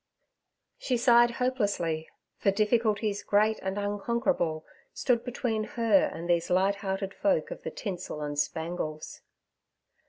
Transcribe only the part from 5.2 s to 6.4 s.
between her and